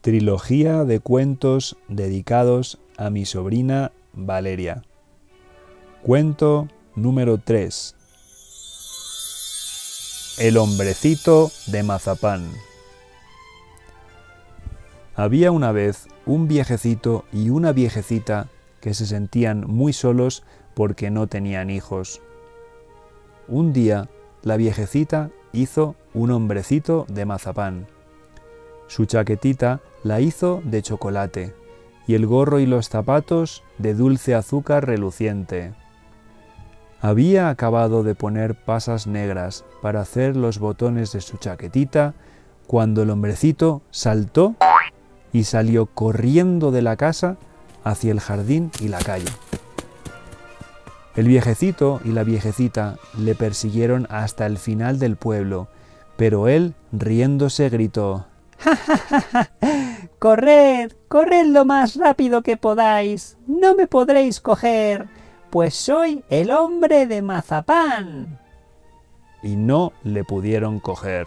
Trilogía 0.00 0.84
de 0.84 0.98
cuentos 0.98 1.76
dedicados 1.88 2.78
a 2.96 3.10
mi 3.10 3.26
sobrina 3.26 3.92
Valeria. 4.14 4.82
Cuento 6.02 6.68
número 6.96 7.36
3. 7.36 7.94
El 10.38 10.56
hombrecito 10.56 11.50
de 11.66 11.82
mazapán. 11.82 12.50
Había 15.14 15.52
una 15.52 15.70
vez 15.70 16.08
un 16.24 16.48
viejecito 16.48 17.26
y 17.30 17.50
una 17.50 17.72
viejecita 17.72 18.48
que 18.80 18.94
se 18.94 19.06
sentían 19.06 19.64
muy 19.66 19.92
solos 19.92 20.42
porque 20.74 21.10
no 21.10 21.26
tenían 21.26 21.70
hijos. 21.70 22.22
Un 23.48 23.72
día, 23.72 24.08
la 24.42 24.56
viejecita 24.56 25.30
hizo 25.52 25.96
un 26.14 26.30
hombrecito 26.30 27.06
de 27.08 27.26
mazapán. 27.26 27.86
Su 28.86 29.06
chaquetita 29.06 29.80
la 30.02 30.20
hizo 30.20 30.62
de 30.64 30.82
chocolate 30.82 31.54
y 32.06 32.14
el 32.14 32.26
gorro 32.26 32.58
y 32.58 32.66
los 32.66 32.88
zapatos 32.88 33.62
de 33.78 33.94
dulce 33.94 34.34
azúcar 34.34 34.86
reluciente. 34.86 35.74
Había 37.00 37.48
acabado 37.48 38.02
de 38.02 38.14
poner 38.14 38.54
pasas 38.54 39.06
negras 39.06 39.64
para 39.80 40.00
hacer 40.00 40.36
los 40.36 40.58
botones 40.58 41.12
de 41.12 41.20
su 41.20 41.36
chaquetita 41.38 42.14
cuando 42.66 43.02
el 43.02 43.10
hombrecito 43.10 43.82
saltó 43.90 44.54
y 45.32 45.44
salió 45.44 45.86
corriendo 45.86 46.70
de 46.70 46.82
la 46.82 46.96
casa 46.96 47.36
hacia 47.84 48.12
el 48.12 48.20
jardín 48.20 48.70
y 48.80 48.88
la 48.88 48.98
calle. 48.98 49.30
El 51.16 51.26
viejecito 51.26 52.00
y 52.04 52.10
la 52.10 52.24
viejecita 52.24 52.96
le 53.18 53.34
persiguieron 53.34 54.06
hasta 54.10 54.46
el 54.46 54.58
final 54.58 54.98
del 54.98 55.16
pueblo, 55.16 55.68
pero 56.16 56.48
él, 56.48 56.74
riéndose, 56.92 57.68
gritó 57.68 58.26
Corred, 60.18 60.92
corred 61.08 61.46
lo 61.46 61.64
más 61.64 61.96
rápido 61.96 62.42
que 62.42 62.56
podáis. 62.56 63.38
No 63.46 63.74
me 63.74 63.86
podréis 63.86 64.40
coger, 64.40 65.08
pues 65.50 65.74
soy 65.74 66.24
el 66.28 66.50
hombre 66.50 67.06
de 67.06 67.22
mazapán. 67.22 68.38
Y 69.42 69.56
no 69.56 69.92
le 70.04 70.24
pudieron 70.24 70.78
coger. 70.80 71.26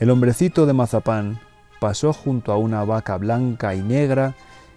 El 0.00 0.10
hombrecito 0.10 0.66
de 0.66 0.72
mazapán 0.72 1.40
pasó 1.84 2.14
junto 2.14 2.50
a 2.50 2.56
una 2.56 2.82
vaca 2.82 3.18
blanca 3.18 3.74
y 3.74 3.82
negra 3.82 4.34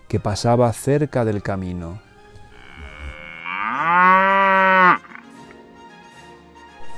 que 0.09 0.19
pasaba 0.19 0.73
cerca 0.73 1.23
del 1.23 1.41
camino. 1.41 2.02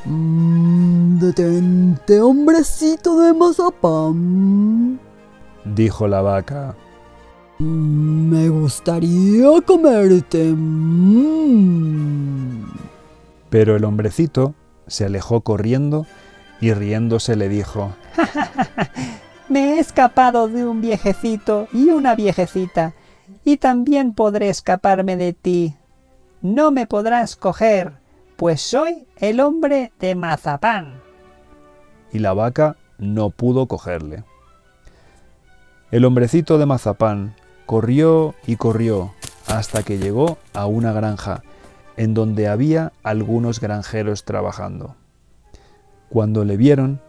Mm, 0.05 1.19
detente, 1.19 2.19
hombrecito 2.21 3.19
de 3.19 3.35
mazapán, 3.35 4.99
dijo 5.63 6.07
la 6.07 6.23
vaca. 6.23 6.75
Mm, 7.59 8.29
me 8.31 8.49
gustaría 8.49 9.61
comerte. 9.63 10.43
Mm. 10.55 11.83
Pero 13.51 13.75
el 13.75 13.83
hombrecito 13.83 14.55
se 14.87 15.05
alejó 15.05 15.41
corriendo 15.41 16.07
y 16.61 16.73
riéndose 16.73 17.35
le 17.35 17.47
dijo, 17.47 17.93
Me 19.49 19.73
he 19.73 19.79
escapado 19.79 20.47
de 20.47 20.63
un 20.63 20.79
viejecito 20.79 21.67
y 21.73 21.89
una 21.89 22.13
viejecita, 22.13 22.93
y 23.43 23.57
también 23.57 24.13
podré 24.13 24.49
escaparme 24.49 25.17
de 25.17 25.33
ti. 25.33 25.75
No 26.43 26.69
me 26.69 26.85
podrás 26.85 27.35
coger, 27.35 27.93
pues 28.37 28.61
soy 28.61 29.07
el 29.17 29.39
hombre 29.39 29.91
de 29.99 30.13
mazapán. 30.13 31.01
Y 32.13 32.19
la 32.19 32.33
vaca 32.33 32.77
no 32.99 33.31
pudo 33.31 33.65
cogerle. 33.65 34.23
El 35.89 36.05
hombrecito 36.05 36.59
de 36.59 36.67
mazapán 36.67 37.35
corrió 37.65 38.35
y 38.45 38.55
corrió 38.55 39.15
hasta 39.47 39.81
que 39.81 39.97
llegó 39.97 40.37
a 40.53 40.67
una 40.67 40.93
granja 40.93 41.41
en 41.97 42.13
donde 42.13 42.47
había 42.47 42.93
algunos 43.01 43.59
granjeros 43.59 44.25
trabajando. 44.25 44.95
Cuando 46.09 46.45
le 46.45 46.55
vieron, 46.55 47.01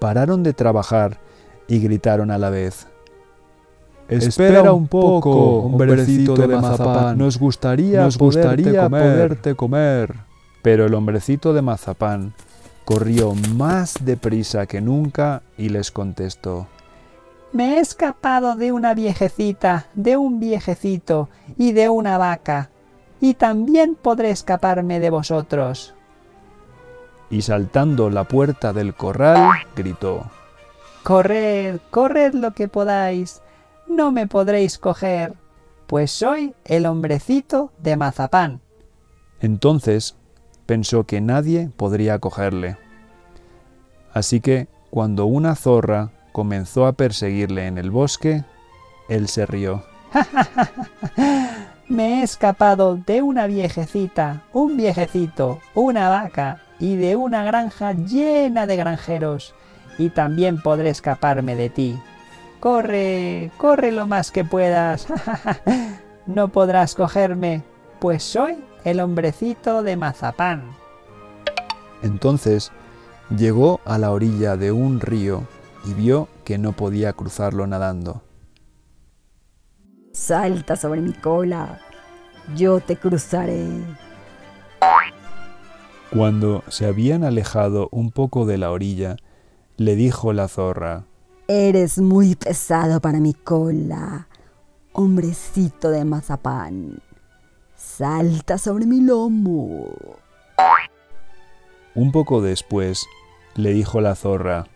pararon 0.00 0.42
de 0.42 0.52
trabajar 0.52 1.23
y 1.68 1.80
gritaron 1.80 2.30
a 2.30 2.38
la 2.38 2.50
vez. 2.50 2.86
Espera 4.08 4.72
un 4.72 4.86
poco, 4.86 5.60
hombrecito 5.60 6.34
de 6.36 6.48
mazapán. 6.48 7.18
Nos 7.18 7.38
gustaría, 7.38 8.02
nos 8.02 8.18
gustaría 8.18 8.88
poderte 8.88 9.54
comer. 9.54 10.14
Pero 10.62 10.86
el 10.86 10.94
hombrecito 10.94 11.52
de 11.52 11.62
mazapán 11.62 12.34
corrió 12.84 13.34
más 13.54 13.96
deprisa 14.04 14.66
que 14.66 14.80
nunca 14.80 15.42
y 15.56 15.70
les 15.70 15.90
contestó. 15.90 16.66
Me 17.52 17.76
he 17.76 17.80
escapado 17.80 18.56
de 18.56 18.72
una 18.72 18.94
viejecita, 18.94 19.86
de 19.94 20.16
un 20.16 20.40
viejecito 20.40 21.28
y 21.56 21.72
de 21.72 21.88
una 21.88 22.18
vaca, 22.18 22.70
y 23.20 23.34
también 23.34 23.94
podré 23.94 24.30
escaparme 24.30 25.00
de 25.00 25.10
vosotros. 25.10 25.94
Y 27.30 27.42
saltando 27.42 28.10
la 28.10 28.24
puerta 28.24 28.72
del 28.72 28.94
corral, 28.94 29.50
gritó. 29.76 30.24
Corred, 31.04 31.80
corred 31.90 32.32
lo 32.32 32.54
que 32.54 32.66
podáis, 32.66 33.42
no 33.86 34.10
me 34.10 34.26
podréis 34.26 34.78
coger, 34.78 35.34
pues 35.86 36.10
soy 36.10 36.54
el 36.64 36.86
hombrecito 36.86 37.72
de 37.78 37.96
mazapán. 37.96 38.62
Entonces 39.40 40.16
pensó 40.64 41.04
que 41.04 41.20
nadie 41.20 41.70
podría 41.76 42.18
cogerle. 42.20 42.78
Así 44.14 44.40
que, 44.40 44.66
cuando 44.88 45.26
una 45.26 45.54
zorra 45.56 46.10
comenzó 46.32 46.86
a 46.86 46.92
perseguirle 46.92 47.66
en 47.66 47.76
el 47.76 47.90
bosque, 47.90 48.44
él 49.10 49.28
se 49.28 49.44
rió. 49.44 49.84
Me 51.88 52.20
he 52.20 52.22
escapado 52.22 52.96
de 52.96 53.20
una 53.20 53.46
viejecita, 53.46 54.42
un 54.54 54.78
viejecito, 54.78 55.60
una 55.74 56.08
vaca 56.08 56.62
y 56.78 56.96
de 56.96 57.14
una 57.14 57.44
granja 57.44 57.92
llena 57.92 58.66
de 58.66 58.76
granjeros, 58.76 59.54
y 59.98 60.10
también 60.10 60.60
podré 60.60 60.90
escaparme 60.90 61.56
de 61.56 61.70
ti. 61.70 61.98
Corre, 62.60 63.50
corre 63.56 63.92
lo 63.92 64.06
más 64.06 64.30
que 64.30 64.44
puedas. 64.44 65.06
no 66.26 66.48
podrás 66.48 66.94
cogerme, 66.94 67.62
pues 68.00 68.22
soy 68.22 68.56
el 68.84 69.00
hombrecito 69.00 69.82
de 69.82 69.96
mazapán. 69.96 70.62
Entonces 72.02 72.72
llegó 73.34 73.80
a 73.84 73.98
la 73.98 74.10
orilla 74.10 74.56
de 74.56 74.72
un 74.72 75.00
río 75.00 75.46
y 75.84 75.94
vio 75.94 76.28
que 76.44 76.58
no 76.58 76.72
podía 76.72 77.12
cruzarlo 77.12 77.66
nadando. 77.66 78.22
Salta 80.12 80.76
sobre 80.76 81.00
mi 81.00 81.12
cola, 81.12 81.80
yo 82.54 82.80
te 82.80 82.96
cruzaré. 82.96 83.66
Cuando 86.10 86.62
se 86.68 86.86
habían 86.86 87.24
alejado 87.24 87.88
un 87.90 88.12
poco 88.12 88.46
de 88.46 88.58
la 88.58 88.70
orilla, 88.70 89.16
le 89.76 89.96
dijo 89.96 90.32
la 90.32 90.48
zorra, 90.48 91.04
Eres 91.46 91.98
muy 91.98 92.36
pesado 92.36 93.00
para 93.00 93.20
mi 93.20 93.34
cola, 93.34 94.28
hombrecito 94.92 95.90
de 95.90 96.04
mazapán. 96.04 97.02
Salta 97.76 98.56
sobre 98.56 98.86
mi 98.86 99.00
lomo. 99.00 99.86
Un 101.94 102.12
poco 102.12 102.40
después, 102.40 103.06
le 103.54 103.72
dijo 103.72 104.00
la 104.00 104.14
zorra, 104.14 104.66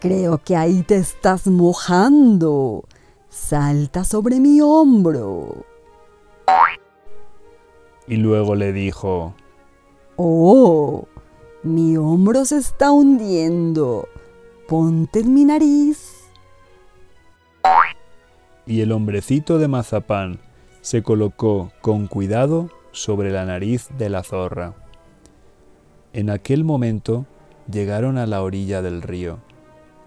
Creo 0.00 0.38
que 0.38 0.56
ahí 0.56 0.82
te 0.82 0.96
estás 0.96 1.46
mojando. 1.46 2.84
Salta 3.28 4.02
sobre 4.02 4.40
mi 4.40 4.62
hombro. 4.62 5.66
Y 8.06 8.16
luego 8.16 8.54
le 8.54 8.72
dijo, 8.72 9.34
Oh, 10.16 11.06
mi 11.62 11.96
hombro 11.96 12.44
se 12.44 12.58
está 12.58 12.90
hundiendo. 12.90 14.08
Ponte 14.66 15.20
en 15.20 15.34
mi 15.34 15.44
nariz. 15.44 16.28
Y 18.66 18.80
el 18.80 18.92
hombrecito 18.92 19.58
de 19.58 19.68
mazapán 19.68 20.38
se 20.80 21.02
colocó 21.02 21.70
con 21.80 22.06
cuidado 22.06 22.70
sobre 22.92 23.30
la 23.30 23.44
nariz 23.44 23.88
de 23.98 24.08
la 24.08 24.22
zorra. 24.22 24.74
En 26.12 26.30
aquel 26.30 26.64
momento 26.64 27.26
llegaron 27.70 28.16
a 28.16 28.26
la 28.26 28.42
orilla 28.42 28.80
del 28.80 29.02
río, 29.02 29.38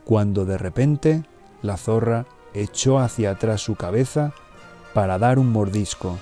cuando 0.06 0.46
de 0.46 0.58
repente 0.58 1.24
la 1.62 1.78
zorra 1.78 2.26
echó 2.54 3.00
hacia 3.00 3.32
atrás 3.32 3.62
su 3.62 3.76
cabeza 3.76 4.34
para 4.94 5.18
dar 5.18 5.40
un 5.40 5.52
mordisco. 5.52 6.18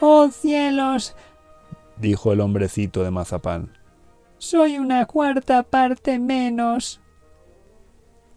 ¡Oh 0.00 0.28
cielos! 0.30 1.14
dijo 1.96 2.32
el 2.32 2.40
hombrecito 2.40 3.02
de 3.02 3.10
mazapán. 3.10 3.77
Soy 4.38 4.78
una 4.78 5.06
cuarta 5.06 5.64
parte 5.64 6.18
menos. 6.18 7.00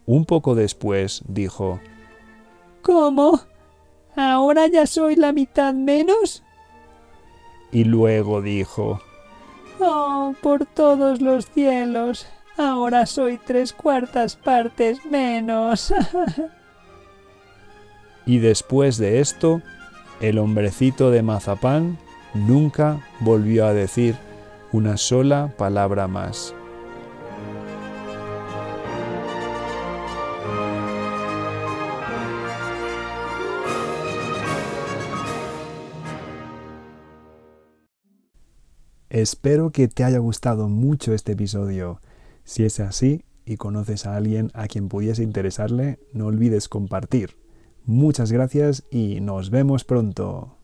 Un 0.04 0.24
poco 0.24 0.54
después 0.56 1.22
dijo, 1.28 1.80
¿Cómo? 2.82 3.40
¿Ahora 4.16 4.66
ya 4.66 4.86
soy 4.86 5.14
la 5.14 5.32
mitad 5.32 5.72
menos? 5.72 6.42
Y 7.70 7.84
luego 7.84 8.42
dijo, 8.42 9.00
Oh, 9.78 10.34
por 10.42 10.66
todos 10.66 11.20
los 11.20 11.46
cielos, 11.46 12.26
ahora 12.56 13.06
soy 13.06 13.38
tres 13.38 13.72
cuartas 13.72 14.34
partes 14.36 15.04
menos. 15.06 15.94
y 18.26 18.38
después 18.38 18.98
de 18.98 19.20
esto, 19.20 19.62
el 20.20 20.38
hombrecito 20.38 21.12
de 21.12 21.22
mazapán 21.22 21.98
nunca 22.34 23.00
volvió 23.20 23.66
a 23.66 23.72
decir 23.72 24.16
una 24.72 24.96
sola 24.96 25.54
palabra 25.58 26.08
más. 26.08 26.54
Espero 39.10 39.72
que 39.72 39.88
te 39.88 40.04
haya 40.04 40.18
gustado 40.18 40.70
mucho 40.70 41.12
este 41.12 41.32
episodio. 41.32 42.00
Si 42.44 42.64
es 42.64 42.80
así 42.80 43.26
y 43.44 43.58
conoces 43.58 44.06
a 44.06 44.16
alguien 44.16 44.50
a 44.54 44.68
quien 44.68 44.88
pudiese 44.88 45.22
interesarle, 45.22 45.98
no 46.14 46.26
olvides 46.26 46.70
compartir. 46.70 47.36
Muchas 47.84 48.32
gracias 48.32 48.84
y 48.90 49.20
nos 49.20 49.50
vemos 49.50 49.84
pronto. 49.84 50.61